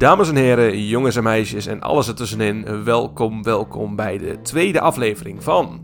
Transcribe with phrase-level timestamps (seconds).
[0.00, 5.42] Dames en heren, jongens en meisjes en alles ertussenin, welkom, welkom bij de tweede aflevering
[5.42, 5.80] van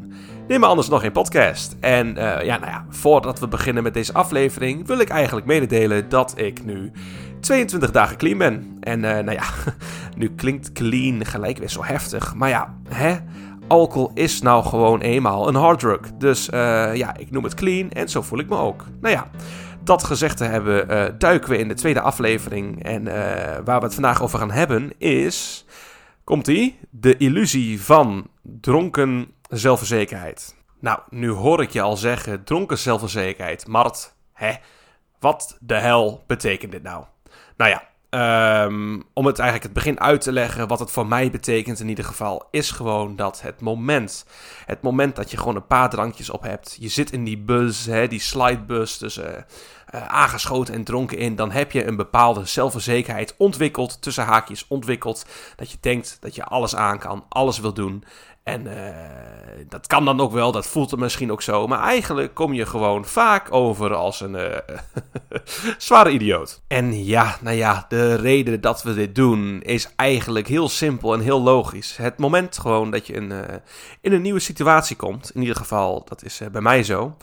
[0.49, 1.76] Neem anders nog geen podcast.
[1.81, 6.08] En uh, ja, nou ja, voordat we beginnen met deze aflevering wil ik eigenlijk mededelen
[6.08, 6.92] dat ik nu
[7.41, 8.77] 22 dagen clean ben.
[8.80, 9.45] En uh, nou ja,
[10.18, 13.16] nu klinkt clean gelijk weer zo heftig, maar ja, hè?
[13.68, 16.00] Alcohol is nou gewoon eenmaal een harddrug.
[16.18, 18.84] Dus uh, ja, ik noem het clean en zo voel ik me ook.
[19.00, 19.30] Nou ja,
[19.87, 22.85] dat gezegd te hebben, uh, duiken we in de tweede aflevering.
[22.85, 23.14] En uh,
[23.64, 25.64] waar we het vandaag over gaan hebben is.
[26.25, 26.79] Komt-ie?
[26.90, 30.54] De illusie van dronken zelfverzekerheid.
[30.80, 33.67] Nou, nu hoor ik je al zeggen: dronken zelfverzekerheid.
[33.67, 34.53] Mart, hè?
[35.19, 37.05] Wat de hel betekent dit nou?
[37.57, 37.83] Nou ja,
[38.16, 41.88] Um, om het eigenlijk het begin uit te leggen, wat het voor mij betekent in
[41.88, 44.27] ieder geval, is gewoon dat het moment,
[44.66, 47.87] het moment dat je gewoon een paar drankjes op hebt, je zit in die bus,
[47.87, 49.47] hè, die slidebus tussen
[49.95, 55.27] uh, aangeschoten en dronken in, dan heb je een bepaalde zelfverzekerheid ontwikkeld, tussen haakjes ontwikkeld,
[55.57, 58.04] dat je denkt dat je alles aan kan, alles wil doen
[58.47, 58.75] en uh,
[59.69, 61.66] dat kan dan ook wel, dat voelt er misschien ook zo.
[61.66, 64.56] Maar eigenlijk kom je gewoon vaak over als een uh,
[65.78, 66.62] zware idioot.
[66.66, 71.20] En ja, nou ja, de reden dat we dit doen is eigenlijk heel simpel en
[71.20, 71.97] heel logisch.
[71.97, 73.41] Het moment gewoon dat je in, uh,
[74.00, 77.16] in een nieuwe situatie komt, in ieder geval, dat is bij mij zo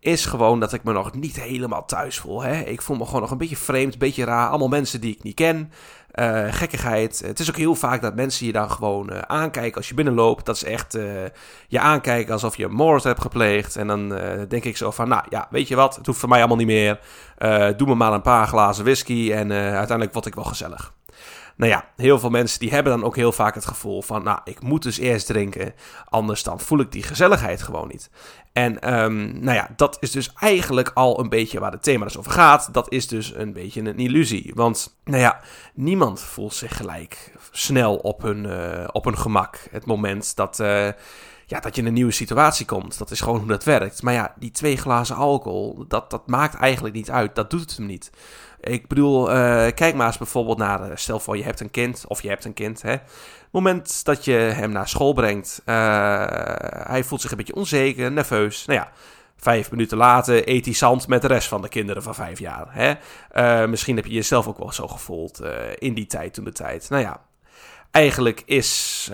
[0.00, 2.42] is gewoon dat ik me nog niet helemaal thuis voel.
[2.42, 2.60] Hè?
[2.60, 4.48] Ik voel me gewoon nog een beetje vreemd, een beetje raar.
[4.48, 5.72] Allemaal mensen die ik niet ken.
[6.14, 7.22] Uh, gekkigheid.
[7.26, 10.46] Het is ook heel vaak dat mensen je dan gewoon uh, aankijken als je binnenloopt.
[10.46, 11.04] Dat is echt uh,
[11.68, 13.76] je aankijken alsof je een moord hebt gepleegd.
[13.76, 14.08] En dan
[14.48, 16.66] denk ik zo van, nou ja, weet je wat, het hoeft voor mij allemaal niet
[16.66, 17.00] meer.
[17.76, 20.92] doe me maar een paar glazen whisky en uiteindelijk word ik wel gezellig.
[21.60, 24.40] Nou ja, heel veel mensen die hebben dan ook heel vaak het gevoel van, nou,
[24.44, 28.10] ik moet dus eerst drinken, anders dan voel ik die gezelligheid gewoon niet.
[28.52, 32.18] En um, nou ja, dat is dus eigenlijk al een beetje waar het thema dus
[32.18, 32.68] over gaat.
[32.72, 34.52] Dat is dus een beetje een illusie.
[34.54, 35.40] Want, nou ja,
[35.74, 39.68] niemand voelt zich gelijk snel op hun, uh, op hun gemak.
[39.70, 40.88] Het moment dat, uh,
[41.46, 42.98] ja, dat je in een nieuwe situatie komt.
[42.98, 44.02] Dat is gewoon hoe dat werkt.
[44.02, 47.34] Maar ja, die twee glazen alcohol, dat, dat maakt eigenlijk niet uit.
[47.34, 48.10] Dat doet het hem niet.
[48.60, 52.22] Ik bedoel, uh, kijk maar eens bijvoorbeeld naar, stel voor je hebt een kind, of
[52.22, 52.96] je hebt een kind, hè
[53.50, 55.74] moment dat je hem naar school brengt, uh,
[56.86, 58.64] hij voelt zich een beetje onzeker, nerveus.
[58.64, 58.90] Nou ja,
[59.36, 62.66] vijf minuten later eet hij zand met de rest van de kinderen van vijf jaar.
[62.68, 62.94] Hè?
[63.62, 66.52] Uh, misschien heb je jezelf ook wel zo gevoeld uh, in die tijd, toen de
[66.52, 66.90] tijd.
[66.90, 67.20] Nou ja,
[67.90, 69.10] eigenlijk is,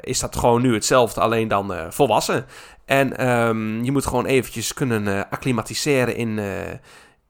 [0.00, 2.46] is dat gewoon nu hetzelfde, alleen dan volwassen.
[2.84, 6.40] En um, je moet gewoon eventjes kunnen acclimatiseren in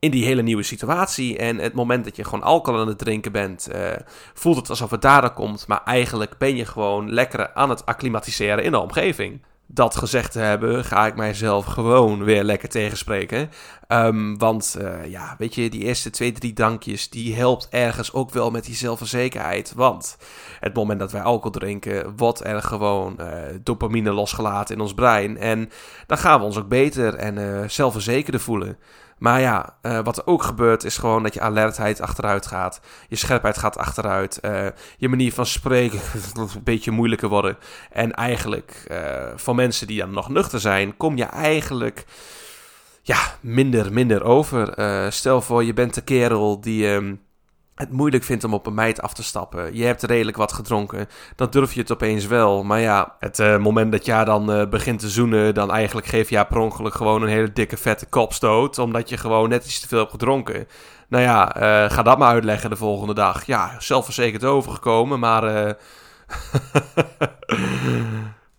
[0.01, 1.39] in die hele nieuwe situatie.
[1.39, 3.91] En het moment dat je gewoon alcohol aan het drinken bent, uh,
[4.35, 5.67] voelt het alsof het daardoor komt.
[5.67, 9.43] Maar eigenlijk ben je gewoon lekker aan het acclimatiseren in de omgeving.
[9.73, 13.51] Dat gezegd te hebben, ga ik mijzelf gewoon weer lekker tegenspreken.
[13.89, 18.31] Um, want uh, ja, weet je, die eerste twee, drie drankjes, die helpt ergens ook
[18.31, 19.73] wel met die zelfverzekerheid.
[19.77, 20.17] Want
[20.61, 23.27] het moment dat wij alcohol drinken, wordt er gewoon uh,
[23.63, 25.39] dopamine losgelaten in ons brein.
[25.39, 25.71] En
[26.07, 28.79] dan gaan we ons ook beter en zelfverzekerder voelen.
[29.21, 32.81] Maar ja, uh, wat er ook gebeurt is gewoon dat je alertheid achteruit gaat.
[33.09, 34.39] Je scherpheid gaat achteruit.
[34.45, 34.67] Uh,
[34.97, 36.01] je manier van spreken
[36.35, 37.59] een beetje moeilijker worden.
[37.91, 42.05] En eigenlijk, uh, voor mensen die dan nog nuchter zijn, kom je eigenlijk
[43.03, 45.13] ja, minder, minder over.
[45.13, 46.87] stel voor, je bent de kerel die...
[46.87, 47.21] Um,
[47.81, 49.77] het moeilijk vindt om op een meid af te stappen.
[49.77, 51.09] Je hebt redelijk wat gedronken.
[51.37, 52.65] Dan durf je het opeens wel.
[52.65, 56.31] Maar ja, het uh, moment dat jij dan uh, begint te zoenen, dan eigenlijk geef
[56.31, 58.79] je per ongeluk gewoon een hele dikke vette kopstoot.
[58.79, 60.69] Omdat je gewoon net iets te veel hebt gedronken.
[61.09, 63.47] Nou ja, uh, ga dat maar uitleggen de volgende dag.
[63.47, 65.43] Ja, zelfverzekerd overgekomen, maar.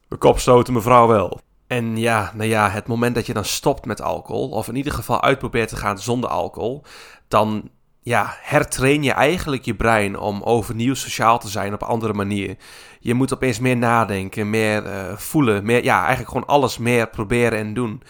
[0.07, 1.39] We kopstoten mevrouw wel.
[1.67, 4.91] En ja, nou ja, het moment dat je dan stopt met alcohol, of in ieder
[4.91, 6.83] geval uitprobeert te gaan zonder alcohol,
[7.27, 7.69] dan
[8.03, 12.57] ja, hertrain je eigenlijk je brein om overnieuw sociaal te zijn op een andere manier.
[13.00, 17.59] Je moet opeens meer nadenken, meer uh, voelen, meer, ja, eigenlijk gewoon alles meer proberen
[17.59, 18.03] en doen.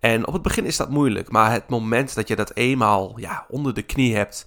[0.00, 3.46] En op het begin is dat moeilijk, maar het moment dat je dat eenmaal ja,
[3.48, 4.46] onder de knie hebt,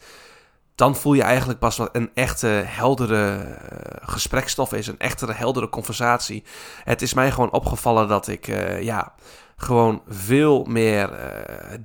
[0.76, 5.70] dan voel je eigenlijk pas wat een echte heldere uh, gesprekstof is, een echte heldere
[5.70, 6.44] conversatie.
[6.84, 9.14] Het is mij gewoon opgevallen dat ik, uh, ja,
[9.62, 11.10] gewoon veel meer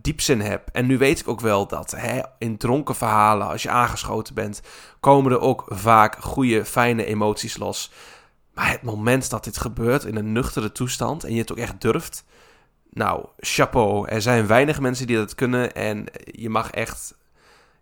[0.05, 0.69] uh, heb.
[0.73, 4.63] En nu weet ik ook wel dat hè, in dronken verhalen, als je aangeschoten bent,
[5.01, 7.93] komen er ook vaak goede, fijne emoties los.
[8.55, 11.81] Maar het moment dat dit gebeurt in een nuchtere toestand en je het ook echt
[11.81, 12.25] durft,
[12.91, 14.09] nou, chapeau.
[14.09, 17.15] Er zijn weinig mensen die dat kunnen en je mag echt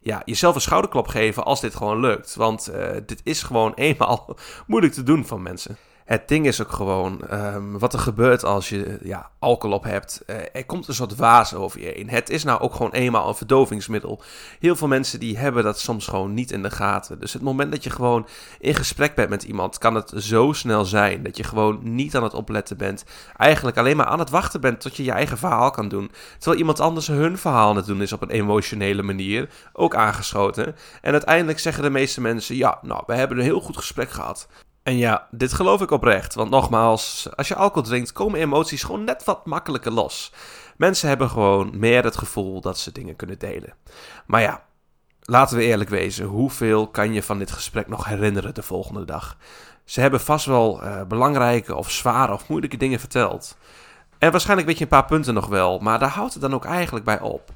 [0.00, 2.34] ja, jezelf een schouderklop geven als dit gewoon lukt.
[2.34, 4.36] Want uh, dit is gewoon eenmaal
[4.66, 5.76] moeilijk te doen van mensen.
[6.04, 10.22] Het ding is ook gewoon, ehm, wat er gebeurt als je ja, alcohol op hebt.
[10.26, 12.08] Uh, er komt een soort waas over je heen.
[12.08, 14.22] Het is nou ook gewoon eenmaal een verdovingsmiddel.
[14.60, 17.20] Heel veel mensen die hebben dat soms gewoon niet in de gaten.
[17.20, 18.26] Dus het moment dat je gewoon
[18.58, 22.22] in gesprek bent met iemand, kan het zo snel zijn dat je gewoon niet aan
[22.22, 23.04] het opletten bent.
[23.36, 26.10] Eigenlijk alleen maar aan het wachten bent tot je je eigen verhaal kan doen.
[26.38, 30.76] Terwijl iemand anders hun verhaal aan het doen is op een emotionele manier, ook aangeschoten.
[31.00, 34.48] En uiteindelijk zeggen de meeste mensen, ja, nou, we hebben een heel goed gesprek gehad.
[34.84, 36.34] En ja, dit geloof ik oprecht.
[36.34, 40.32] Want nogmaals, als je alcohol drinkt, komen emoties gewoon net wat makkelijker los.
[40.76, 43.74] Mensen hebben gewoon meer het gevoel dat ze dingen kunnen delen.
[44.26, 44.64] Maar ja,
[45.20, 46.26] laten we eerlijk wezen.
[46.26, 49.36] Hoeveel kan je van dit gesprek nog herinneren de volgende dag?
[49.84, 53.56] Ze hebben vast wel uh, belangrijke of zware of moeilijke dingen verteld.
[54.18, 56.64] En waarschijnlijk weet je een paar punten nog wel, maar daar houdt het dan ook
[56.64, 57.50] eigenlijk bij op.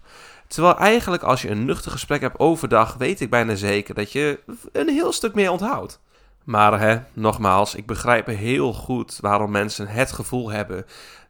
[0.46, 4.40] Terwijl eigenlijk als je een nuchter gesprek hebt overdag, weet ik bijna zeker dat je
[4.72, 6.00] een heel stuk meer onthoudt.
[6.48, 10.86] Maar hè, nogmaals, ik begrijp heel goed waarom mensen het gevoel hebben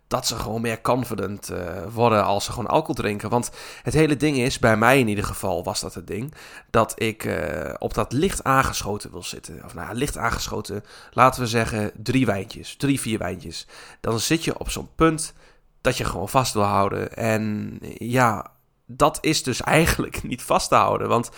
[0.06, 1.59] dat ze gewoon meer confident uh,
[1.93, 3.31] worden als ze gewoon alcohol drinken.
[3.31, 3.50] Want
[3.82, 6.35] het hele ding is, bij mij in ieder geval was dat het ding,
[6.70, 9.65] dat ik uh, op dat licht aangeschoten wil zitten.
[9.65, 13.67] Of nou, licht aangeschoten, laten we zeggen drie wijntjes, drie, vier wijntjes.
[14.00, 15.32] Dan zit je op zo'n punt
[15.81, 17.17] dat je gewoon vast wil houden.
[17.17, 18.50] En ja,
[18.87, 21.09] dat is dus eigenlijk niet vast te houden.
[21.09, 21.31] Want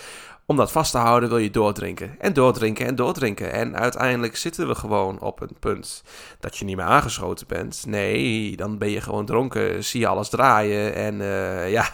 [0.51, 3.51] om dat vast te houden wil je doordrinken en doordrinken en doordrinken.
[3.51, 6.03] En uiteindelijk zitten we gewoon op een punt
[6.39, 7.83] dat je niet meer aangeschoten bent.
[7.87, 11.91] Nee, dan ben je gewoon dronken, zie je alles draaien en uh, ja...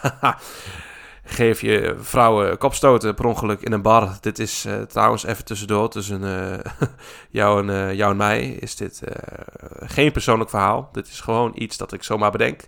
[1.30, 4.18] geef je vrouwen kopstoten per ongeluk in een bar.
[4.20, 6.88] Dit is uh, trouwens even tussendoor tussen uh,
[7.40, 8.46] jou, en, uh, jou en mij.
[8.46, 9.02] Is dit
[9.80, 10.88] geen persoonlijk verhaal.
[10.92, 12.60] Dit is gewoon iets dat ik zomaar bedenk.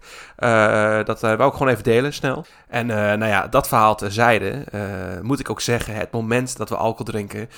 [1.07, 2.45] dat wil ik gewoon even delen snel.
[2.69, 4.65] En nou ja, dat verhaal terzijde
[5.23, 5.95] moet ik ook zeggen.
[5.95, 7.49] Het moment dat we alcohol drinken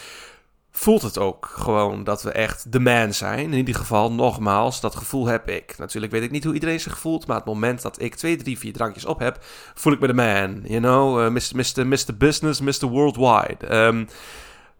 [0.72, 3.38] voelt het ook gewoon dat we echt de man zijn.
[3.38, 5.74] In ieder geval, nogmaals, dat gevoel heb ik.
[5.78, 8.58] Natuurlijk weet ik niet hoe iedereen zich voelt, maar het moment dat ik twee, drie,
[8.58, 9.38] vier drankjes op heb,
[9.74, 10.60] voel ik me de man.
[10.64, 12.16] You know, Mr., Mr., Mr.
[12.16, 12.86] Business, Mr.
[12.88, 13.74] Worldwide.
[13.74, 14.08] Um,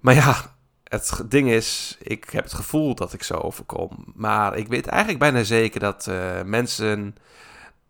[0.01, 0.55] maar ja,
[0.85, 4.13] het ding is, ik heb het gevoel dat ik zo overkom.
[4.15, 7.17] Maar ik weet eigenlijk bijna zeker dat uh, mensen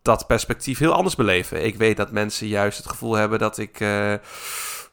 [0.01, 1.65] dat perspectief heel anders beleven.
[1.65, 3.79] Ik weet dat mensen juist het gevoel hebben dat ik...
[3.79, 4.13] Uh,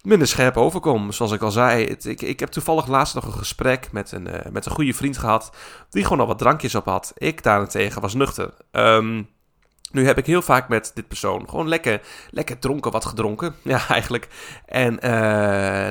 [0.02, 1.12] minder scherp overkom.
[1.12, 4.34] Zoals ik al zei, ik, ik heb toevallig laatst nog een gesprek met een, uh,
[4.52, 5.52] met een goede vriend gehad.
[5.90, 7.12] Die gewoon al wat drankjes op had.
[7.16, 8.54] Ik daarentegen was nuchter.
[8.72, 9.28] Um,
[9.92, 12.00] nu heb ik heel vaak met dit persoon gewoon lekker,
[12.30, 13.54] lekker dronken wat gedronken.
[13.62, 14.28] Ja, eigenlijk.
[14.66, 15.10] En uh,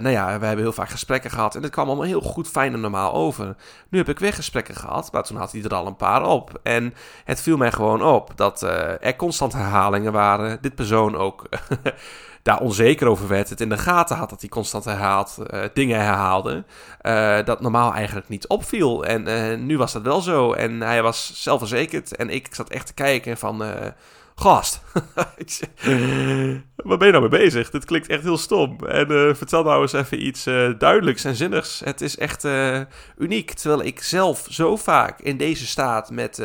[0.01, 1.55] nou ja, we hebben heel vaak gesprekken gehad.
[1.55, 3.55] En het kwam allemaal heel goed, fijn en normaal over.
[3.89, 6.59] Nu heb ik weer gesprekken gehad, maar toen had hij er al een paar op.
[6.63, 10.57] En het viel mij gewoon op dat uh, er constant herhalingen waren.
[10.61, 11.49] Dit persoon ook
[12.43, 15.99] daar onzeker over werd, het in de gaten had dat hij constant herhaald, uh, dingen
[15.99, 16.63] herhaalde,
[17.01, 19.05] uh, dat normaal eigenlijk niet opviel.
[19.05, 22.85] En uh, nu was dat wel zo en hij was zelfverzekerd en ik zat echt
[22.85, 23.63] te kijken van...
[24.35, 24.81] Gast,
[26.75, 27.69] waar ben je nou mee bezig?
[27.69, 28.77] Dit klinkt echt heel stom.
[28.85, 30.43] En vertel nou eens even iets
[30.77, 31.81] duidelijks en zinnigs.
[31.85, 32.47] Het is echt
[33.17, 33.51] uniek.
[33.53, 36.41] Terwijl ik zelf zo vaak in deze staat met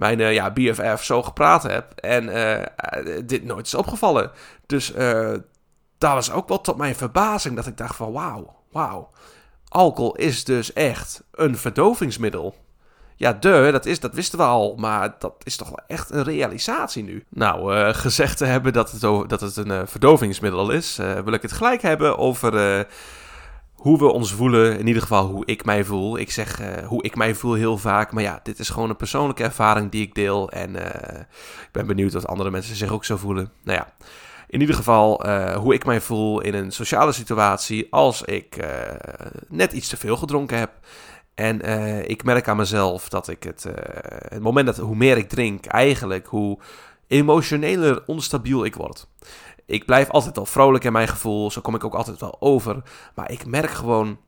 [0.00, 1.92] mijn ja, BFF zo gepraat heb.
[1.94, 2.26] En
[3.26, 4.30] dit nooit is opgevallen.
[4.66, 4.92] Dus
[5.98, 9.10] daar was ook wel tot mijn verbazing dat ik dacht van wauw, wauw.
[9.68, 12.54] Alcohol is dus echt een verdovingsmiddel.
[13.16, 16.22] Ja, de, dat, is, dat wisten we al, maar dat is toch wel echt een
[16.22, 17.24] realisatie nu.
[17.28, 21.82] Nou, gezegd te hebben dat het, dat het een verdovingsmiddel is, wil ik het gelijk
[21.82, 22.86] hebben over
[23.80, 24.78] hoe we ons voelen.
[24.78, 26.18] In ieder geval hoe ik mij voel.
[26.18, 29.42] Ik zeg hoe ik mij voel heel vaak, maar ja, dit is gewoon een persoonlijke
[29.42, 30.50] ervaring die ik deel.
[30.50, 30.76] En
[31.62, 33.52] ik ben benieuwd of andere mensen zich ook zo voelen.
[33.64, 33.92] Nou ja.
[34.48, 38.66] In ieder geval hoe ik mij voel in een sociale situatie als ik
[39.48, 40.70] net iets te veel gedronken heb.
[41.34, 41.60] En
[42.08, 43.66] ik merk aan mezelf dat ik het,
[44.28, 46.58] het moment dat hoe meer ik drink, eigenlijk hoe
[47.06, 49.08] emotioneler onstabiel ik word.
[49.70, 52.82] Ik blijf altijd wel vrolijk in mijn gevoel, zo kom ik ook altijd wel over.
[53.14, 54.18] Maar ik merk gewoon,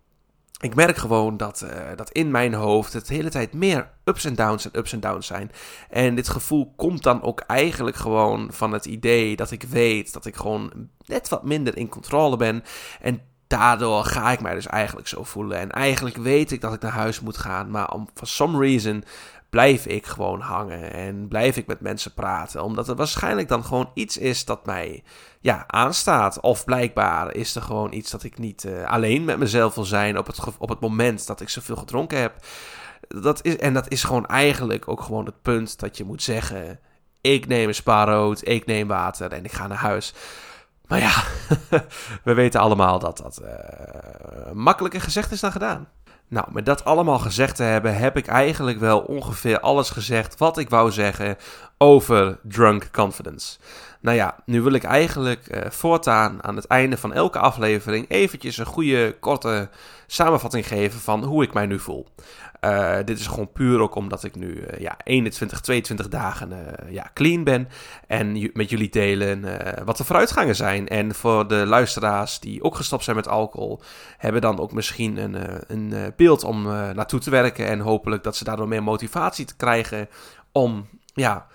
[0.61, 4.34] ik merk gewoon dat, uh, dat in mijn hoofd het hele tijd meer ups en
[4.34, 5.50] downs en ups en downs zijn.
[5.90, 10.26] En dit gevoel komt dan ook eigenlijk gewoon van het idee dat ik weet dat
[10.26, 12.64] ik gewoon net wat minder in controle ben.
[13.00, 15.58] En daardoor ga ik mij dus eigenlijk zo voelen.
[15.58, 17.70] En eigenlijk weet ik dat ik naar huis moet gaan.
[17.70, 19.04] Maar om for some reason
[19.52, 20.92] blijf ik gewoon hangen.
[20.92, 22.64] En blijf ik met mensen praten.
[22.64, 25.02] Omdat er waarschijnlijk dan gewoon iets is dat mij
[25.40, 26.40] ja, aanstaat.
[26.40, 30.18] Of blijkbaar is er gewoon iets dat ik niet uh, alleen met mezelf wil zijn.
[30.18, 32.35] Op het, op het moment dat ik zoveel gedronken heb.
[33.09, 36.80] Dat is, en dat is gewoon eigenlijk ook gewoon het punt dat je moet zeggen.
[37.21, 40.14] Ik neem een spaarrood, ik neem water en ik ga naar huis.
[40.87, 41.23] Maar ja,
[42.25, 45.88] we weten allemaal dat dat uh, makkelijker gezegd is dan gedaan.
[46.32, 50.58] Nou, met dat allemaal gezegd te hebben, heb ik eigenlijk wel ongeveer alles gezegd wat
[50.58, 51.36] ik wou zeggen
[51.78, 53.58] over drunk confidence.
[54.02, 58.59] Nou ja, nu wil ik eigenlijk uh, voortaan aan het einde van elke aflevering eventjes
[58.59, 59.68] een goede, korte
[60.06, 62.06] samenvatting geven van hoe ik mij nu voel.
[62.64, 67.11] Uh, dit is gewoon puur ook omdat ik nu uh, ja, 21, 22 dagen ja,
[67.14, 67.68] clean ben.
[68.06, 69.44] En met jullie delen
[69.85, 70.88] wat de vooruitgangen zijn.
[70.88, 73.82] En voor de luisteraars die ook gestopt zijn met alcohol,
[74.18, 77.66] hebben dan ook misschien een, een beeld om naartoe te werken.
[77.66, 80.09] En hopelijk dat ze daardoor meer motivatie te krijgen
[80.52, 81.47] om ja,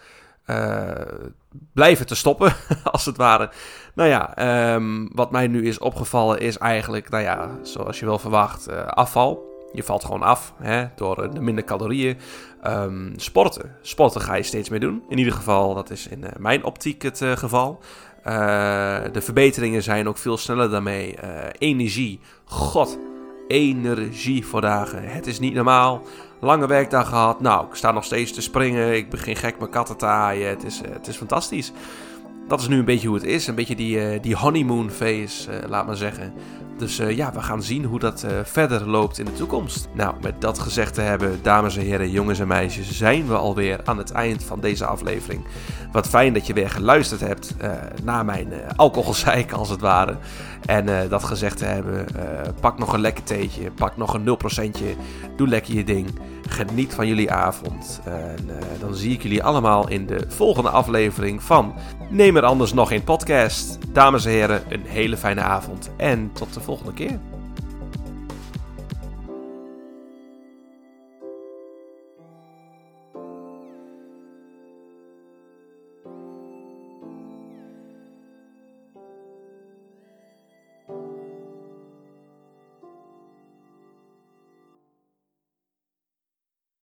[1.74, 3.50] blijven te stoppen, als het ware.
[3.96, 8.20] Nou ja, um, wat mij nu is opgevallen is eigenlijk, nou ja, zoals je wel
[8.20, 9.46] verwacht, afval.
[9.72, 12.18] Je valt gewoon af hè, door de minder calorieën.
[12.68, 13.76] Um, sporten.
[13.82, 15.04] Sporten ga je steeds meer doen.
[15.10, 17.80] In ieder geval, dat is in uh, mijn optiek het geval.
[19.12, 21.16] De verbeteringen zijn ook veel sneller daarmee.
[21.58, 22.20] energie.
[22.46, 23.00] God,
[23.48, 25.04] energie dagen.
[25.04, 26.02] Het is niet normaal.
[26.40, 27.42] Lange werkdag gehad.
[27.42, 28.96] Nou, ik sta nog steeds te springen.
[28.96, 30.50] Ik begin gek mijn katten te aaien.
[30.50, 31.72] Het is, het is fantastisch.
[32.48, 33.48] Dat is nu een beetje hoe het is.
[33.48, 36.34] Een beetje die, die honeymoon phase, laat maar zeggen.
[36.78, 39.88] Dus uh, ja, we gaan zien hoe dat verder loopt in de toekomst.
[39.94, 43.80] Nou, met dat gezegd te hebben, dames en heren, jongens en meisjes, zijn we alweer
[43.84, 45.46] aan het eind van deze aflevering.
[45.92, 47.56] Wat fijn dat je weer geluisterd hebt
[48.04, 50.18] naar mijn alcoholgezeik als het ware.
[50.66, 52.06] En dat gezegd te hebben,
[52.62, 54.38] pak nog een lekker theetje, pak nog een
[54.76, 54.84] 0%,
[55.36, 56.08] doe lekker je ding.
[56.48, 58.02] Geniet van jullie avond.
[58.06, 58.50] En
[58.80, 61.74] dan zie ik jullie allemaal in de volgende aflevering van
[62.10, 63.78] Neem er anders nog een podcast.
[63.94, 67.20] Dames en heren, een hele fijne avond en tot de volgende keer.